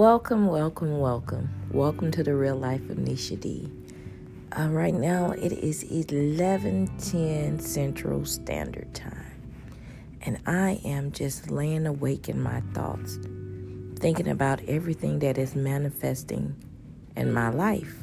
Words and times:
Welcome, 0.00 0.46
welcome, 0.46 0.98
welcome. 0.98 1.50
Welcome 1.72 2.10
to 2.12 2.22
the 2.22 2.34
real 2.34 2.56
life 2.56 2.88
of 2.88 2.96
Nisha 2.96 3.38
D. 3.38 3.70
Uh, 4.58 4.68
right 4.70 4.94
now 4.94 5.32
it 5.32 5.52
is 5.52 5.84
11:10 5.84 7.60
Central 7.60 8.24
Standard 8.24 8.94
Time, 8.94 9.42
and 10.22 10.38
I 10.46 10.80
am 10.86 11.12
just 11.12 11.50
laying 11.50 11.84
awake 11.86 12.30
in 12.30 12.40
my 12.40 12.62
thoughts, 12.72 13.18
thinking 13.96 14.28
about 14.28 14.62
everything 14.66 15.18
that 15.18 15.36
is 15.36 15.54
manifesting 15.54 16.56
in 17.14 17.30
my 17.30 17.50
life. 17.50 18.02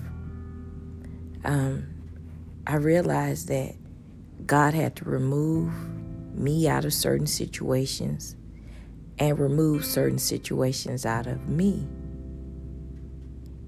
Um, 1.43 1.87
I 2.67 2.75
realized 2.75 3.47
that 3.47 3.73
God 4.45 4.75
had 4.75 4.95
to 4.97 5.05
remove 5.05 5.73
me 6.35 6.67
out 6.67 6.85
of 6.85 6.93
certain 6.93 7.25
situations 7.25 8.35
and 9.19 9.39
remove 9.39 9.85
certain 9.85 10.19
situations 10.19 11.05
out 11.05 11.27
of 11.27 11.47
me 11.47 11.87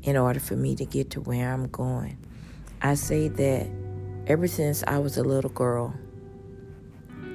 in 0.04 0.16
order 0.16 0.40
for 0.40 0.56
me 0.56 0.76
to 0.76 0.86
get 0.86 1.12
to 1.12 1.22
where 1.22 1.52
I'm 1.52 1.68
going. 1.68 2.18
I 2.82 2.94
say 2.94 3.28
that 3.28 3.68
ever 4.28 4.48
since 4.48 4.84
I 4.88 5.00
was 5.00 5.18
a 5.18 5.24
little 5.24 5.50
girl, 5.50 5.94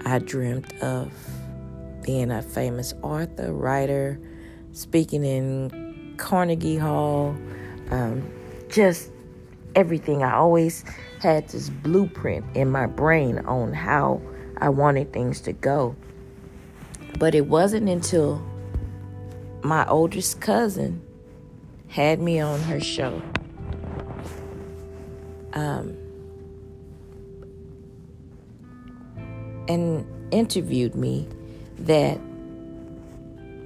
I 0.05 0.19
dreamt 0.19 0.73
of 0.83 1.13
being 2.03 2.31
a 2.31 2.43
famous 2.43 2.95
author, 3.03 3.53
writer, 3.53 4.21
speaking 4.73 5.25
in 5.25 6.15
Carnegie 6.17 6.77
Hall, 6.77 7.37
um, 7.91 8.31
just 8.69 9.11
everything. 9.75 10.23
I 10.23 10.35
always 10.35 10.85
had 11.21 11.49
this 11.49 11.71
blueprint 11.71 12.45
in 12.55 12.71
my 12.71 12.87
brain 12.87 13.39
on 13.41 13.73
how 13.73 14.21
I 14.59 14.69
wanted 14.69 15.13
things 15.13 15.41
to 15.43 15.53
go. 15.53 15.97
But 17.19 17.35
it 17.35 17.47
wasn't 17.47 17.89
until 17.89 18.45
my 19.63 19.87
oldest 19.89 20.41
cousin 20.41 21.01
had 21.89 22.21
me 22.21 22.41
on 22.41 22.61
her 22.61 22.81
show. 22.81 23.23
Um, 25.53 25.97
and 29.69 30.05
interviewed 30.33 30.95
me 30.95 31.29
that 31.79 32.19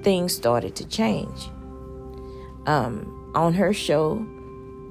things 0.03 0.35
started 0.35 0.77
to 0.77 0.87
change. 0.87 1.49
Um, 2.67 3.33
on 3.35 3.55
her 3.55 3.73
show, 3.73 4.25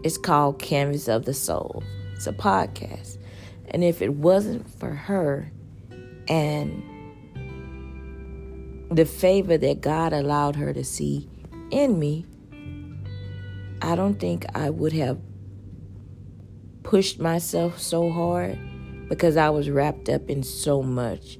it's 0.03 0.17
called 0.17 0.59
Canvas 0.59 1.07
of 1.07 1.25
the 1.25 1.33
Soul. 1.33 1.83
It's 2.13 2.27
a 2.27 2.33
podcast. 2.33 3.17
And 3.69 3.83
if 3.83 4.01
it 4.01 4.13
wasn't 4.13 4.67
for 4.79 4.89
her 4.89 5.51
and 6.27 6.83
the 8.89 9.05
favor 9.05 9.57
that 9.57 9.81
God 9.81 10.13
allowed 10.13 10.55
her 10.55 10.73
to 10.73 10.83
see 10.83 11.29
in 11.71 11.99
me, 11.99 12.25
I 13.81 13.95
don't 13.95 14.19
think 14.19 14.45
I 14.55 14.69
would 14.69 14.93
have 14.93 15.19
pushed 16.83 17.19
myself 17.19 17.79
so 17.79 18.09
hard 18.09 18.57
because 19.09 19.37
I 19.37 19.49
was 19.49 19.69
wrapped 19.69 20.09
up 20.09 20.29
in 20.29 20.43
so 20.43 20.81
much 20.81 21.37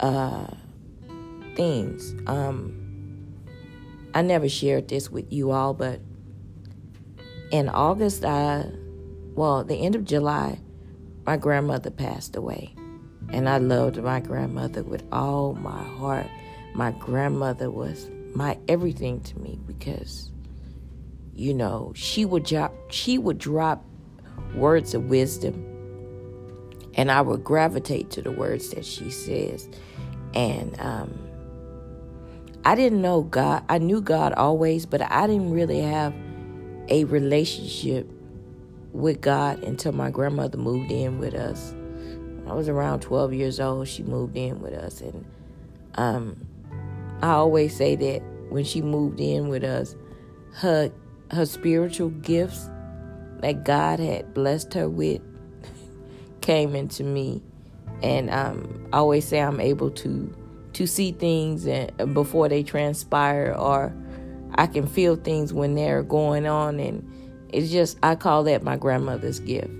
uh, 0.00 0.46
things. 1.54 2.14
Um, 2.26 2.80
I 4.14 4.22
never 4.22 4.48
shared 4.48 4.88
this 4.88 5.10
with 5.10 5.32
you 5.32 5.50
all, 5.50 5.74
but 5.74 6.00
in 7.50 7.68
August, 7.68 8.24
I, 8.24 8.66
well, 9.34 9.64
the 9.64 9.76
end 9.76 9.94
of 9.94 10.04
July, 10.04 10.60
my 11.26 11.36
grandmother 11.36 11.90
passed 11.90 12.36
away. 12.36 12.74
And 13.30 13.48
I 13.48 13.58
loved 13.58 14.00
my 14.02 14.20
grandmother 14.20 14.82
with 14.82 15.02
all 15.10 15.54
my 15.54 15.82
heart 15.82 16.26
my 16.74 16.90
grandmother 16.92 17.70
was 17.70 18.10
my 18.34 18.58
everything 18.68 19.20
to 19.20 19.38
me 19.38 19.58
because 19.66 20.30
you 21.34 21.54
know 21.54 21.92
she 21.94 22.24
would 22.24 22.44
drop 22.44 22.74
she 22.90 23.16
would 23.16 23.38
drop 23.38 23.84
words 24.54 24.94
of 24.94 25.04
wisdom 25.04 25.70
and 26.96 27.10
I 27.10 27.20
would 27.20 27.42
gravitate 27.42 28.10
to 28.10 28.22
the 28.22 28.30
words 28.30 28.70
that 28.70 28.84
she 28.84 29.10
says. 29.10 29.68
And 30.32 30.78
um, 30.80 31.18
I 32.64 32.74
didn't 32.74 33.02
know 33.02 33.22
God 33.22 33.64
I 33.68 33.78
knew 33.78 34.00
God 34.00 34.32
always 34.32 34.86
but 34.86 35.02
I 35.02 35.26
didn't 35.26 35.52
really 35.52 35.80
have 35.80 36.14
a 36.88 37.04
relationship 37.04 38.10
with 38.92 39.20
God 39.20 39.62
until 39.62 39.92
my 39.92 40.10
grandmother 40.10 40.58
moved 40.58 40.90
in 40.90 41.18
with 41.18 41.34
us. 41.34 41.74
I 42.46 42.52
was 42.52 42.68
around 42.68 43.00
12 43.00 43.32
years 43.32 43.60
old 43.60 43.88
she 43.88 44.02
moved 44.02 44.36
in 44.36 44.60
with 44.60 44.74
us 44.74 45.00
and 45.00 45.24
um, 45.96 46.46
I 47.22 47.30
always 47.30 47.76
say 47.76 47.96
that 47.96 48.22
when 48.50 48.64
she 48.64 48.82
moved 48.82 49.20
in 49.20 49.48
with 49.48 49.64
us, 49.64 49.96
her 50.54 50.92
her 51.30 51.46
spiritual 51.46 52.10
gifts 52.10 52.68
that 53.40 53.64
God 53.64 53.98
had 53.98 54.32
blessed 54.34 54.72
her 54.74 54.88
with 54.88 55.20
came 56.40 56.74
into 56.74 57.02
me, 57.02 57.42
and 58.02 58.30
um, 58.30 58.88
I 58.92 58.98
always 58.98 59.26
say 59.26 59.40
I'm 59.40 59.60
able 59.60 59.90
to 59.90 60.34
to 60.74 60.86
see 60.86 61.12
things 61.12 61.66
and 61.66 62.14
before 62.14 62.48
they 62.48 62.62
transpire, 62.62 63.54
or 63.58 63.94
I 64.56 64.66
can 64.66 64.86
feel 64.86 65.16
things 65.16 65.52
when 65.52 65.74
they're 65.74 66.02
going 66.02 66.46
on, 66.46 66.78
and 66.78 67.48
it's 67.52 67.70
just 67.70 67.98
I 68.02 68.14
call 68.14 68.44
that 68.44 68.62
my 68.62 68.76
grandmother's 68.76 69.40
gift. 69.40 69.70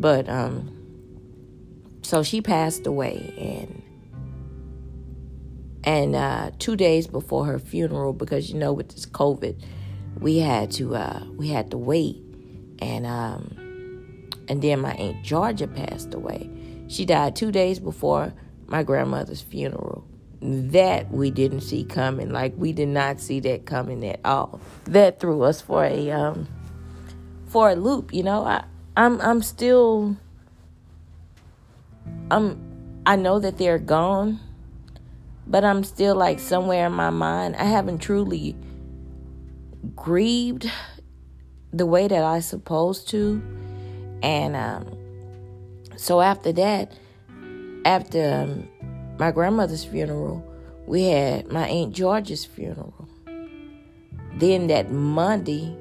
But 0.00 0.28
um, 0.28 0.70
so 2.02 2.22
she 2.22 2.40
passed 2.40 2.86
away, 2.86 3.34
and 3.38 3.82
and 5.88 6.14
uh, 6.14 6.50
two 6.58 6.76
days 6.76 7.06
before 7.06 7.46
her 7.46 7.58
funeral, 7.58 8.12
because 8.12 8.50
you 8.50 8.58
know 8.58 8.74
with 8.74 8.90
this 8.90 9.06
COVID, 9.06 9.58
we 10.20 10.36
had 10.36 10.70
to 10.72 10.94
uh, 10.94 11.24
we 11.38 11.48
had 11.48 11.70
to 11.70 11.78
wait, 11.78 12.22
and 12.78 13.06
um, 13.06 14.28
and 14.48 14.60
then 14.60 14.80
my 14.80 14.92
aunt 14.92 15.24
Georgia 15.24 15.66
passed 15.66 16.12
away. 16.12 16.50
She 16.88 17.06
died 17.06 17.34
two 17.36 17.50
days 17.50 17.78
before 17.78 18.34
my 18.66 18.82
grandmother's 18.82 19.40
funeral. 19.40 20.04
That 20.42 21.10
we 21.10 21.30
didn't 21.30 21.62
see 21.62 21.84
coming. 21.84 22.32
Like 22.32 22.52
we 22.58 22.74
did 22.74 22.88
not 22.88 23.18
see 23.18 23.40
that 23.40 23.64
coming 23.64 24.06
at 24.06 24.20
all. 24.26 24.60
That 24.84 25.20
threw 25.20 25.40
us 25.40 25.62
for 25.62 25.86
a 25.86 26.10
um, 26.10 26.46
for 27.46 27.70
a 27.70 27.74
loop. 27.74 28.12
You 28.12 28.24
know, 28.24 28.44
I 28.44 28.62
I'm 28.94 29.22
I'm 29.22 29.40
still 29.40 30.18
I'm 32.30 32.60
I 33.06 33.16
know 33.16 33.38
that 33.38 33.56
they're 33.56 33.78
gone 33.78 34.40
but 35.48 35.64
I'm 35.64 35.82
still 35.82 36.14
like 36.14 36.38
somewhere 36.38 36.86
in 36.86 36.92
my 36.92 37.10
mind. 37.10 37.56
I 37.56 37.64
haven't 37.64 37.98
truly 37.98 38.54
grieved 39.96 40.70
the 41.72 41.86
way 41.86 42.06
that 42.06 42.22
I 42.22 42.40
supposed 42.40 43.08
to. 43.10 43.42
And 44.22 44.54
um, 44.54 44.86
so 45.96 46.20
after 46.20 46.52
that, 46.52 46.92
after 47.84 48.46
um, 48.46 48.68
my 49.18 49.30
grandmother's 49.30 49.84
funeral, 49.84 50.44
we 50.86 51.04
had 51.04 51.50
my 51.50 51.66
Aunt 51.66 51.94
George's 51.94 52.44
funeral. 52.44 53.08
Then 54.34 54.68
that 54.68 54.90
Monday, 54.90 55.76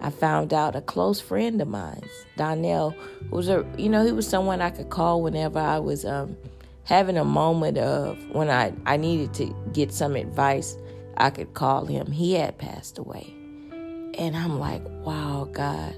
I 0.00 0.10
found 0.10 0.52
out 0.52 0.76
a 0.76 0.80
close 0.80 1.20
friend 1.20 1.60
of 1.60 1.68
mine, 1.68 2.02
Donnell, 2.36 2.90
who 3.30 3.36
was 3.36 3.48
a 3.48 3.66
you 3.76 3.88
know 3.88 4.04
he 4.04 4.12
was 4.12 4.28
someone 4.28 4.60
I 4.60 4.70
could 4.70 4.90
call 4.90 5.22
whenever 5.22 5.58
I 5.58 5.78
was 5.78 6.04
um, 6.04 6.36
having 6.88 7.18
a 7.18 7.24
moment 7.24 7.76
of 7.76 8.18
when 8.30 8.48
I, 8.48 8.72
I 8.86 8.96
needed 8.96 9.34
to 9.34 9.54
get 9.74 9.92
some 9.92 10.16
advice, 10.16 10.74
I 11.18 11.28
could 11.28 11.52
call 11.52 11.84
him. 11.84 12.10
He 12.10 12.32
had 12.32 12.56
passed 12.56 12.96
away. 12.96 13.34
And 14.14 14.34
I'm 14.34 14.58
like, 14.58 14.82
wow, 15.04 15.50
God. 15.52 15.94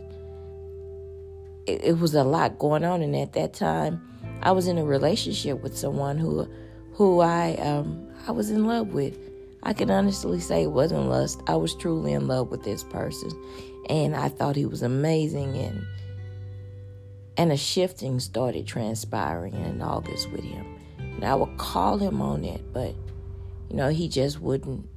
It, 1.68 1.84
it 1.84 1.98
was 2.00 2.16
a 2.16 2.24
lot 2.24 2.58
going 2.58 2.84
on. 2.84 3.02
And 3.02 3.14
at 3.14 3.34
that 3.34 3.54
time, 3.54 4.02
I 4.42 4.50
was 4.50 4.66
in 4.66 4.78
a 4.78 4.84
relationship 4.84 5.62
with 5.62 5.78
someone 5.78 6.18
who 6.18 6.48
who 6.94 7.20
I 7.20 7.54
um 7.54 8.08
I 8.26 8.32
was 8.32 8.50
in 8.50 8.66
love 8.66 8.88
with. 8.88 9.16
I 9.62 9.74
can 9.74 9.92
honestly 9.92 10.40
say 10.40 10.64
it 10.64 10.72
wasn't 10.72 11.08
lust. 11.08 11.40
I 11.46 11.54
was 11.54 11.72
truly 11.76 12.14
in 12.14 12.26
love 12.26 12.50
with 12.50 12.64
this 12.64 12.82
person. 12.82 13.30
And 13.88 14.16
I 14.16 14.28
thought 14.28 14.56
he 14.56 14.66
was 14.66 14.82
amazing 14.82 15.56
and 15.56 15.86
and 17.36 17.52
a 17.52 17.56
shifting 17.56 18.18
started 18.18 18.66
transpiring 18.66 19.54
in 19.54 19.80
August 19.80 20.32
with 20.32 20.42
him. 20.42 20.79
And 21.14 21.24
I 21.24 21.34
would 21.34 21.56
call 21.58 21.98
him 21.98 22.22
on 22.22 22.44
it, 22.44 22.72
but 22.72 22.94
you 23.68 23.76
know, 23.76 23.88
he 23.88 24.08
just 24.08 24.40
wouldn't. 24.40 24.88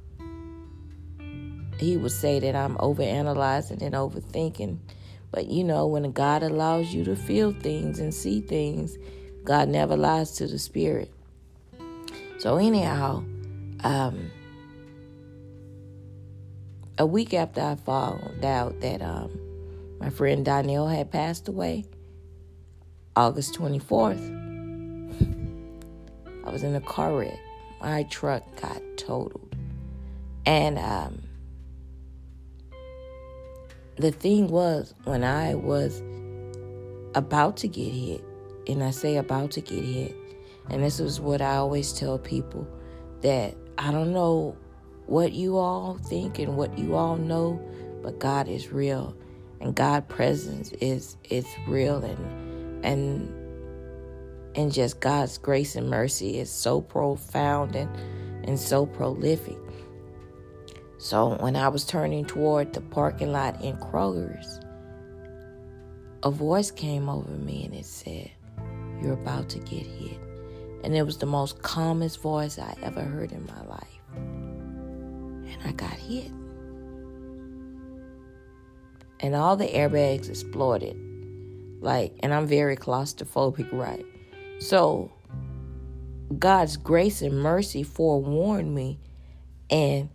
He 1.78 1.96
would 1.96 2.12
say 2.12 2.38
that 2.40 2.54
I'm 2.54 2.76
overanalyzing 2.76 3.82
and 3.82 3.94
overthinking. 3.94 4.78
But 5.30 5.46
you 5.46 5.64
know, 5.64 5.86
when 5.86 6.10
God 6.12 6.42
allows 6.42 6.94
you 6.94 7.04
to 7.04 7.16
feel 7.16 7.52
things 7.52 7.98
and 7.98 8.14
see 8.14 8.40
things, 8.40 8.96
God 9.44 9.68
never 9.68 9.96
lies 9.96 10.32
to 10.32 10.46
the 10.46 10.58
spirit. 10.58 11.10
So 12.38 12.56
anyhow, 12.56 13.24
um, 13.82 14.30
a 16.98 17.06
week 17.06 17.34
after 17.34 17.60
I 17.60 17.74
found 17.74 18.44
out 18.44 18.80
that 18.80 19.02
um, 19.02 19.38
my 19.98 20.10
friend 20.10 20.44
Donnell 20.44 20.88
had 20.88 21.10
passed 21.10 21.48
away, 21.48 21.84
August 23.16 23.54
24th, 23.54 24.40
I 24.40 24.43
was 26.54 26.62
in 26.62 26.76
a 26.76 26.80
car 26.80 27.12
wreck. 27.16 27.40
My 27.82 28.04
truck 28.04 28.44
got 28.60 28.80
totaled. 28.96 29.56
And 30.46 30.78
um, 30.78 31.20
the 33.96 34.12
thing 34.12 34.46
was, 34.46 34.94
when 35.02 35.24
I 35.24 35.56
was 35.56 36.00
about 37.16 37.56
to 37.58 37.68
get 37.68 37.90
hit, 37.90 38.24
and 38.68 38.84
I 38.84 38.92
say 38.92 39.16
about 39.16 39.50
to 39.52 39.60
get 39.60 39.82
hit, 39.82 40.14
and 40.70 40.84
this 40.84 41.00
is 41.00 41.20
what 41.20 41.42
I 41.42 41.56
always 41.56 41.92
tell 41.92 42.18
people 42.18 42.66
that 43.22 43.56
I 43.76 43.90
don't 43.90 44.12
know 44.12 44.56
what 45.06 45.32
you 45.32 45.58
all 45.58 45.98
think 46.04 46.38
and 46.38 46.56
what 46.56 46.78
you 46.78 46.94
all 46.94 47.16
know, 47.16 47.60
but 48.00 48.20
God 48.20 48.46
is 48.46 48.70
real, 48.70 49.16
and 49.60 49.74
God' 49.74 50.08
presence 50.08 50.70
is 50.80 51.16
is 51.30 51.48
real, 51.66 52.04
and 52.04 52.84
and 52.84 53.43
and 54.54 54.72
just 54.72 55.00
God's 55.00 55.38
grace 55.38 55.76
and 55.76 55.88
mercy 55.88 56.38
is 56.38 56.50
so 56.50 56.80
profound 56.80 57.74
and 57.76 57.90
and 58.44 58.58
so 58.58 58.86
prolific. 58.86 59.58
So 60.98 61.36
when 61.36 61.56
I 61.56 61.68
was 61.68 61.84
turning 61.84 62.24
toward 62.24 62.72
the 62.72 62.80
parking 62.80 63.32
lot 63.32 63.60
in 63.62 63.76
Kroger's, 63.76 64.60
a 66.22 66.30
voice 66.30 66.70
came 66.70 67.08
over 67.08 67.30
me 67.30 67.64
and 67.64 67.74
it 67.74 67.84
said, 67.84 68.30
You're 69.02 69.14
about 69.14 69.48
to 69.50 69.58
get 69.58 69.84
hit. 69.84 70.18
And 70.82 70.94
it 70.94 71.02
was 71.02 71.18
the 71.18 71.26
most 71.26 71.62
calmest 71.62 72.20
voice 72.20 72.58
I 72.58 72.74
ever 72.82 73.02
heard 73.02 73.32
in 73.32 73.46
my 73.46 73.62
life. 73.64 74.00
And 74.14 75.58
I 75.64 75.72
got 75.72 75.92
hit. 75.92 76.30
And 79.20 79.34
all 79.34 79.56
the 79.56 79.66
airbags 79.66 80.28
exploded. 80.28 80.96
Like, 81.80 82.14
and 82.20 82.32
I'm 82.32 82.46
very 82.46 82.76
claustrophobic, 82.76 83.72
right? 83.72 84.04
So, 84.64 85.12
God's 86.38 86.78
grace 86.78 87.20
and 87.20 87.38
mercy 87.38 87.82
forewarned 87.82 88.74
me. 88.74 88.98
And 89.68 90.08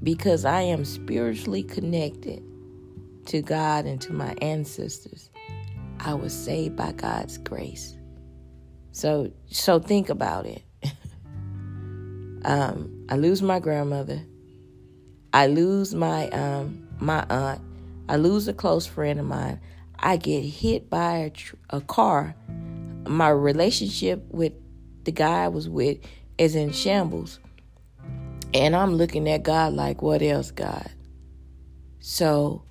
because 0.00 0.44
I 0.44 0.60
am 0.60 0.84
spiritually 0.84 1.64
connected 1.64 2.40
to 3.26 3.42
God 3.42 3.86
and 3.86 4.00
to 4.02 4.12
my 4.12 4.36
ancestors, 4.40 5.28
I 5.98 6.14
was 6.14 6.32
saved 6.32 6.76
by 6.76 6.92
God's 6.92 7.36
grace. 7.38 7.96
So 8.92 9.32
so 9.48 9.80
think 9.80 10.08
about 10.08 10.46
it. 10.46 10.62
um, 12.44 13.06
I 13.08 13.16
lose 13.16 13.42
my 13.42 13.58
grandmother. 13.58 14.24
I 15.32 15.48
lose 15.48 15.96
my 15.96 16.28
um, 16.28 16.88
my 17.00 17.26
aunt. 17.28 17.60
I 18.08 18.16
lose 18.18 18.46
a 18.46 18.54
close 18.54 18.86
friend 18.86 19.18
of 19.18 19.26
mine. 19.26 19.58
I 19.98 20.16
get 20.16 20.42
hit 20.42 20.88
by 20.88 21.16
a, 21.16 21.30
tr- 21.30 21.56
a 21.70 21.80
car. 21.80 22.36
My 23.06 23.28
relationship 23.28 24.24
with 24.30 24.52
the 25.04 25.12
guy 25.12 25.44
I 25.44 25.48
was 25.48 25.68
with 25.68 25.98
is 26.38 26.54
in 26.54 26.72
shambles. 26.72 27.38
And 28.52 28.74
I'm 28.74 28.94
looking 28.94 29.28
at 29.28 29.42
God 29.42 29.74
like, 29.74 30.02
what 30.02 30.22
else, 30.22 30.50
God? 30.50 30.90
So, 32.00 32.64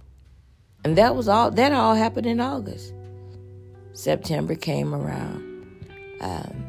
and 0.84 0.98
that 0.98 1.16
was 1.16 1.28
all, 1.28 1.52
that 1.52 1.72
all 1.72 1.96
happened 1.96 2.26
in 2.26 2.40
August. 2.40 2.94
September 3.94 4.56
came 4.56 4.94
around. 4.94 5.46
Um, 6.22 6.66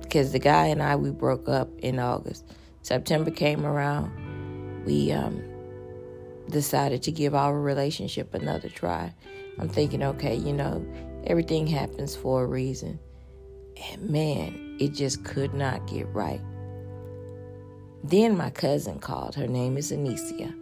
because 0.00 0.30
the 0.30 0.38
guy 0.38 0.66
and 0.66 0.80
I, 0.80 0.94
we 0.94 1.10
broke 1.10 1.48
up 1.48 1.68
in 1.80 1.98
August. 1.98 2.44
September 2.82 3.32
came 3.32 3.66
around. 3.66 4.84
We 4.84 5.10
um, 5.10 5.42
decided 6.50 7.02
to 7.02 7.10
give 7.10 7.34
our 7.34 7.58
relationship 7.58 8.32
another 8.32 8.68
try. 8.68 9.12
I'm 9.58 9.68
thinking, 9.68 10.02
okay, 10.04 10.36
you 10.36 10.52
know, 10.52 10.86
everything 11.26 11.66
happens 11.66 12.14
for 12.14 12.42
a 12.42 12.46
reason. 12.46 12.98
And 13.90 14.08
man, 14.08 14.76
it 14.80 14.94
just 14.94 15.24
could 15.24 15.54
not 15.54 15.86
get 15.86 16.06
right. 16.14 16.40
Then 18.02 18.36
my 18.36 18.50
cousin 18.50 18.98
called. 18.98 19.34
Her 19.34 19.46
name 19.46 19.76
is 19.76 19.90
Anicia. 19.90 20.54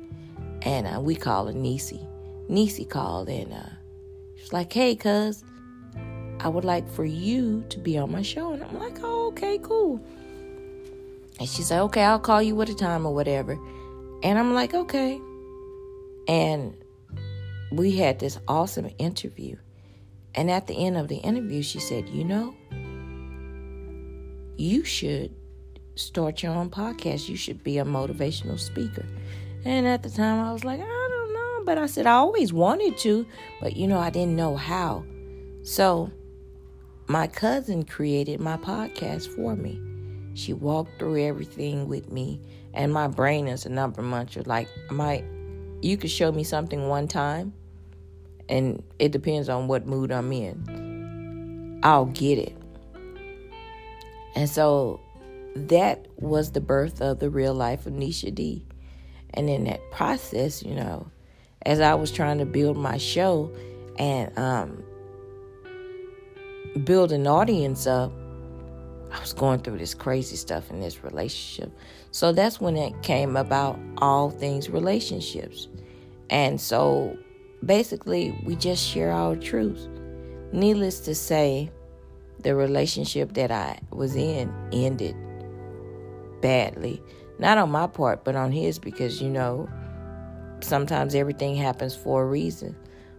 And 0.62 0.87
uh, 0.87 1.00
we 1.00 1.14
call 1.14 1.47
her 1.47 1.53
Nisi. 1.53 2.00
Nisi 2.49 2.85
called 2.85 3.29
and 3.29 3.53
uh, 3.53 3.69
she 4.37 4.43
was 4.43 4.53
like, 4.53 4.73
hey, 4.73 4.94
cuz, 4.94 5.44
I 6.41 6.49
would 6.49 6.64
like 6.64 6.88
for 6.88 7.05
you 7.05 7.64
to 7.69 7.79
be 7.79 7.99
on 7.99 8.11
my 8.11 8.23
show. 8.23 8.53
And 8.53 8.62
I'm 8.62 8.79
like, 8.79 8.99
oh, 9.03 9.29
okay, 9.29 9.59
cool. 9.59 10.00
And 11.38 11.49
she 11.49 11.62
said, 11.62 11.81
okay, 11.82 12.03
I'll 12.03 12.19
call 12.19 12.43
you 12.43 12.61
at 12.62 12.69
a 12.69 12.75
time 12.75 13.06
or 13.06 13.14
whatever. 13.14 13.59
And 14.23 14.38
I'm 14.38 14.55
like, 14.55 14.75
okay. 14.75 15.20
And 16.29 16.76
we 17.73 17.93
had 17.97 18.19
this 18.19 18.38
awesome 18.47 18.91
interview. 18.99 19.56
And 20.34 20.50
at 20.50 20.67
the 20.67 20.75
end 20.75 20.96
of 20.96 21.08
the 21.08 21.17
interview, 21.17 21.62
she 21.62 21.79
said, 21.79 22.08
you 22.08 22.25
know, 22.25 22.55
you 24.56 24.84
should 24.84 25.34
start 25.94 26.43
your 26.43 26.52
own 26.55 26.70
podcast. 26.70 27.29
You 27.29 27.37
should 27.37 27.62
be 27.62 27.79
a 27.79 27.84
motivational 27.84 28.58
speaker. 28.58 29.05
And 29.64 29.87
at 29.87 30.02
the 30.02 30.11
time, 30.11 30.44
I 30.44 30.52
was 30.52 30.64
like, 30.64 30.81
I 30.81 30.84
don't 30.84 31.34
know. 31.34 31.62
But 31.64 31.79
I 31.79 31.87
said, 31.87 32.06
I 32.06 32.14
always 32.14 32.52
wanted 32.52 32.96
to, 32.99 33.26
but 33.61 33.76
you 33.76 33.87
know, 33.87 33.99
I 33.99 34.11
didn't 34.11 34.37
know 34.37 34.56
how. 34.56 35.05
So 35.62 36.11
my 37.06 37.26
cousin 37.26 37.85
created 37.85 38.40
my 38.40 38.56
podcast 38.56 39.28
for 39.35 39.55
me. 39.55 39.81
She 40.35 40.52
walked 40.52 40.99
through 40.99 41.23
everything 41.25 41.88
with 41.88 42.11
me, 42.11 42.40
and 42.73 42.93
my 42.93 43.06
brain 43.06 43.49
is 43.49 43.67
a 43.67 43.69
number 43.69 44.02
muncher. 44.02 44.46
Like, 44.46 44.67
my, 44.90 45.23
you 45.82 45.96
could 45.96 46.11
show 46.11 46.32
me 46.32 46.43
something 46.43 46.88
one 46.88 47.06
time, 47.06 47.52
and 48.52 48.82
it 48.99 49.12
depends 49.12 49.49
on 49.49 49.66
what 49.66 49.87
mood 49.87 50.12
I'm 50.12 50.31
in. 50.31 51.81
I'll 51.82 52.04
get 52.04 52.37
it. 52.38 52.54
And 54.37 54.46
so 54.49 55.00
that 55.56 56.06
was 56.19 56.52
the 56.52 56.60
birth 56.60 57.00
of 57.00 57.19
the 57.19 57.31
real 57.31 57.54
life 57.54 57.87
of 57.87 57.94
Nisha 57.94 58.34
D. 58.34 58.62
And 59.32 59.49
in 59.49 59.64
that 59.64 59.81
process, 59.90 60.62
you 60.62 60.75
know, 60.75 61.10
as 61.62 61.81
I 61.81 61.94
was 61.94 62.12
trying 62.12 62.38
to 62.38 62.44
build 62.44 62.76
my 62.76 62.99
show 62.99 63.50
and 63.99 64.38
um, 64.38 64.84
build 66.84 67.10
an 67.10 67.26
audience 67.26 67.87
up, 67.87 68.12
I 69.12 69.19
was 69.19 69.32
going 69.32 69.60
through 69.60 69.78
this 69.78 69.94
crazy 69.94 70.37
stuff 70.37 70.70
in 70.70 70.81
this 70.81 71.02
relationship. 71.02 71.72
So 72.10 72.32
that's 72.32 72.60
when 72.60 72.76
it 72.76 73.02
came 73.02 73.34
about 73.34 73.78
all 73.96 74.28
things 74.28 74.69
relationships. 74.69 75.69
And 76.28 76.60
so 76.60 77.16
basically, 77.64 78.37
we 78.44 78.56
just 78.56 78.87
share 78.87 79.11
our 79.11 79.37
truths. 79.37 79.88
Needless 80.53 81.00
to 81.00 81.14
say, 81.14 81.70
the 82.41 82.55
relationship 82.55 83.35
that 83.35 83.50
I 83.50 83.78
was 83.90 84.16
in 84.16 84.52
ended 84.73 85.16
badly. 86.40 87.02
Not 87.38 87.59
on 87.59 87.71
my 87.71 87.87
part, 87.87 88.25
but 88.25 88.37
on 88.37 88.52
his 88.52 88.78
because, 88.78 89.23
you 89.23 89.28
know, 89.28 89.69
sometimes 90.61 91.14
everything 91.14 91.57
happens 91.57 91.95
for 91.95 92.23
a 92.23 92.26
reason. 92.26 92.76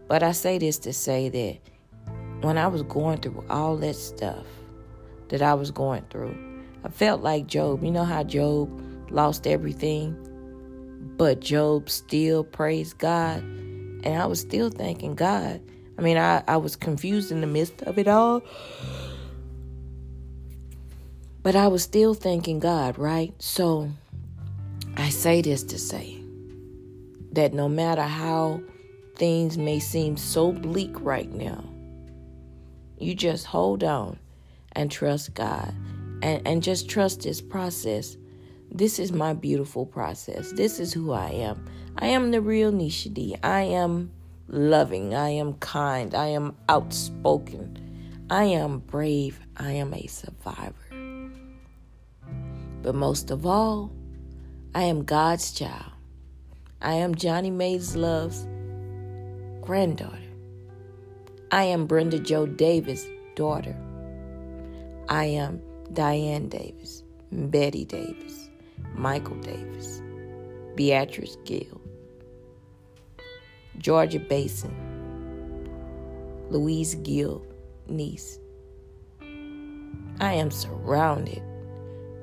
But 0.07 0.23
I 0.23 0.31
say 0.31 0.57
this 0.57 0.77
to 0.79 0.93
say 0.93 1.29
that 1.29 2.45
when 2.45 2.57
I 2.57 2.67
was 2.67 2.83
going 2.83 3.19
through 3.19 3.43
all 3.49 3.77
that 3.77 3.95
stuff 3.95 4.45
that 5.29 5.41
I 5.41 5.53
was 5.53 5.71
going 5.71 6.05
through, 6.09 6.37
I 6.83 6.89
felt 6.89 7.21
like 7.21 7.47
Job. 7.47 7.83
You 7.83 7.91
know 7.91 8.03
how 8.03 8.23
Job 8.23 8.69
lost 9.09 9.47
everything, 9.47 10.15
but 11.17 11.39
Job 11.39 11.89
still 11.89 12.43
praised 12.43 12.97
God. 12.97 13.43
And 14.03 14.21
I 14.21 14.25
was 14.25 14.39
still 14.39 14.69
thanking 14.69 15.15
God. 15.15 15.61
I 15.97 16.01
mean, 16.01 16.17
I, 16.17 16.43
I 16.47 16.57
was 16.57 16.75
confused 16.75 17.31
in 17.31 17.41
the 17.41 17.47
midst 17.47 17.81
of 17.83 17.97
it 17.97 18.07
all. 18.07 18.43
But 21.41 21.55
I 21.55 21.67
was 21.67 21.83
still 21.83 22.13
thanking 22.13 22.59
God, 22.59 22.97
right? 22.97 23.33
So 23.41 23.89
I 24.95 25.09
say 25.09 25.41
this 25.41 25.63
to 25.63 25.77
say 25.77 26.21
that 27.33 27.53
no 27.53 27.67
matter 27.67 28.03
how 28.03 28.61
things 29.15 29.57
may 29.57 29.79
seem 29.79 30.17
so 30.17 30.51
bleak 30.51 30.91
right 31.01 31.31
now, 31.31 31.63
you 32.97 33.13
just 33.13 33.45
hold 33.45 33.83
on 33.83 34.17
and 34.71 34.89
trust 34.89 35.33
God 35.33 35.73
and, 36.21 36.41
and 36.47 36.63
just 36.63 36.89
trust 36.89 37.21
this 37.21 37.41
process. 37.41 38.15
This 38.75 38.97
is 38.97 39.11
my 39.11 39.33
beautiful 39.33 39.85
process. 39.85 40.51
This 40.53 40.79
is 40.79 40.91
who 40.91 41.11
I 41.11 41.29
am. 41.29 41.63
I 41.99 42.07
am 42.07 42.31
the 42.31 42.41
real 42.41 42.71
Nisha 42.71 43.13
D. 43.13 43.35
I 43.43 43.61
am 43.61 44.11
loving. 44.47 45.13
I 45.13 45.29
am 45.29 45.53
kind. 45.59 46.15
I 46.15 46.29
am 46.29 46.55
outspoken. 46.67 48.25
I 48.31 48.45
am 48.45 48.79
brave. 48.79 49.39
I 49.57 49.73
am 49.73 49.93
a 49.93 50.07
survivor. 50.07 50.73
But 52.81 52.95
most 52.95 53.29
of 53.29 53.45
all, 53.45 53.91
I 54.73 54.81
am 54.81 55.03
God's 55.03 55.51
child. 55.51 55.91
I 56.81 56.95
am 56.95 57.13
Johnny 57.13 57.51
Mays 57.51 57.95
Love's 57.95 58.47
granddaughter. 59.61 60.17
I 61.51 61.65
am 61.65 61.85
Brenda 61.85 62.17
Joe 62.17 62.47
Davis' 62.47 63.05
daughter. 63.35 63.77
I 65.09 65.25
am 65.25 65.61
Diane 65.93 66.49
Davis, 66.49 67.03
Betty 67.31 67.85
Davis, 67.85 68.49
Michael 68.95 69.35
Davis, 69.37 70.01
Beatrice 70.75 71.37
Gill, 71.45 71.81
Georgia 73.77 74.19
Basin, 74.19 74.75
Louise 76.49 76.95
Gill, 76.95 77.45
niece. 77.87 78.39
I 80.19 80.33
am 80.33 80.51
surrounded 80.51 81.41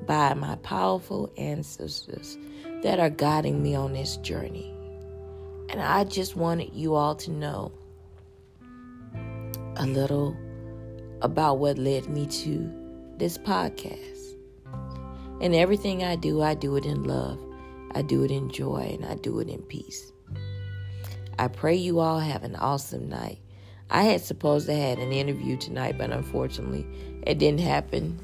by 0.07 0.35
my 0.35 0.57
powerful 0.57 1.33
ancestors 1.37 2.39
that 2.83 2.99
are 2.99 3.11
guiding 3.11 3.63
me 3.63 3.75
on 3.75 3.93
this 3.93 4.17
journey. 4.19 4.75
And 5.69 5.81
I 5.81 6.05
just 6.05 6.37
wanted 6.37 6.73
you 6.75 6.95
all 6.95 7.15
to 7.17 7.31
know 7.31 7.73
a 9.77 9.87
little 9.87 10.37
about 11.23 11.59
what 11.59 11.79
led 11.79 12.09
me 12.09 12.27
to 12.27 12.73
this 13.19 13.39
podcast. 13.39 14.20
And 15.41 15.55
everything 15.55 16.05
I 16.05 16.17
do, 16.17 16.43
I 16.43 16.55
do 16.55 16.77
it 16.77 16.85
in 16.85 17.05
love. 17.05 17.39
I 17.95 18.03
do 18.03 18.23
it 18.23 18.31
in 18.31 18.51
joy 18.51 18.97
and 18.99 19.05
I 19.05 19.15
do 19.17 19.41
it 19.41 19.49
in 19.49 19.63
peace. 19.63 20.13
I 21.39 21.49
pray 21.49 21.75
you 21.75 22.01
all 22.01 22.21
have 22.21 22.45
an 22.45 22.57
awesome 22.57 23.09
night. 23.09 23.39
I 23.89 24.03
had 24.03 24.21
supposed 24.21 24.67
to 24.67 24.75
have 24.75 24.99
an 24.99 25.13
interview 25.13 25.57
tonight, 25.57 25.97
but 25.99 26.11
unfortunately, 26.11 26.87
it 27.27 27.39
didn't 27.39 27.61
happen. 27.61 28.21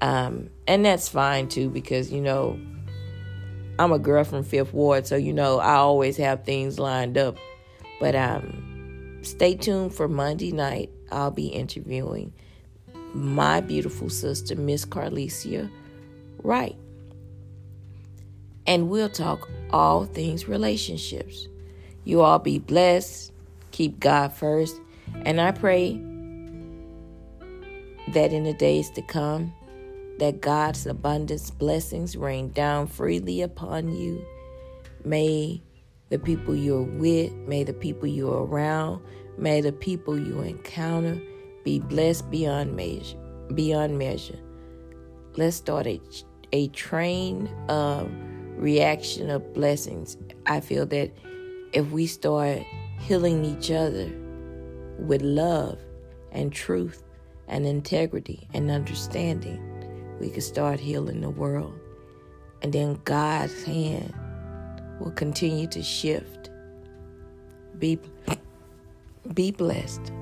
Um, 0.00 0.50
and 0.66 0.84
that's 0.84 1.08
fine 1.08 1.48
too, 1.48 1.70
because 1.70 2.12
you 2.12 2.20
know, 2.20 2.60
I'm 3.78 3.90
a 3.90 3.98
girl 3.98 4.22
from 4.22 4.44
Fifth 4.44 4.72
Ward, 4.74 5.06
so 5.06 5.16
you 5.16 5.32
know 5.32 5.58
I 5.58 5.74
always 5.76 6.16
have 6.18 6.44
things 6.44 6.78
lined 6.78 7.16
up. 7.16 7.36
But 7.98 8.14
um, 8.14 9.18
stay 9.22 9.54
tuned 9.54 9.94
for 9.94 10.06
Monday 10.06 10.52
night. 10.52 10.90
I'll 11.10 11.30
be 11.30 11.46
interviewing 11.48 12.32
my 13.14 13.60
beautiful 13.60 14.10
sister, 14.10 14.54
Miss 14.54 14.84
Carlicia 14.84 15.70
Wright. 16.42 16.76
And 18.66 18.90
we'll 18.90 19.08
talk 19.08 19.48
all 19.70 20.04
things 20.04 20.48
relationships. 20.48 21.48
You 22.04 22.20
all 22.20 22.38
be 22.38 22.58
blessed. 22.58 23.32
Keep 23.70 24.00
God 24.00 24.32
first. 24.32 24.80
And 25.24 25.40
I 25.40 25.52
pray 25.52 25.94
that 28.12 28.32
in 28.32 28.44
the 28.44 28.54
days 28.54 28.90
to 28.90 29.02
come, 29.02 29.52
that 30.18 30.40
God's 30.40 30.86
abundance 30.86 31.50
blessings 31.50 32.16
rain 32.16 32.50
down 32.50 32.86
freely 32.86 33.42
upon 33.42 33.94
you. 33.94 34.24
May 35.04 35.62
the 36.08 36.18
people 36.18 36.56
you're 36.56 36.82
with, 36.82 37.32
may 37.46 37.64
the 37.64 37.72
people 37.72 38.08
you're 38.08 38.44
around, 38.44 39.02
may 39.36 39.60
the 39.60 39.72
people 39.72 40.18
you 40.18 40.40
encounter 40.40 41.20
be 41.64 41.78
blessed 41.78 42.30
beyond 42.30 42.74
measure. 42.74 43.18
Beyond 43.54 43.98
measure. 43.98 44.38
Let's 45.36 45.56
start 45.56 45.86
a, 45.86 46.00
a 46.52 46.68
train 46.68 47.48
of 47.68 48.10
reaction 48.56 49.30
of 49.30 49.52
blessings. 49.54 50.16
I 50.46 50.60
feel 50.60 50.86
that 50.86 51.10
if 51.72 51.90
we 51.90 52.06
start 52.06 52.62
healing 53.00 53.44
each 53.44 53.70
other 53.70 54.10
with 54.98 55.22
love 55.22 55.78
and 56.32 56.52
truth 56.52 57.02
and 57.46 57.66
integrity 57.66 58.48
and 58.54 58.70
understanding, 58.70 59.62
we 60.20 60.30
can 60.30 60.40
start 60.40 60.80
healing 60.80 61.20
the 61.20 61.30
world. 61.30 61.78
And 62.62 62.72
then 62.72 63.00
God's 63.04 63.62
hand 63.62 64.12
will 64.98 65.12
continue 65.12 65.68
to 65.68 65.82
shift. 65.82 66.50
Be, 67.78 67.98
be 69.34 69.52
blessed. 69.52 70.12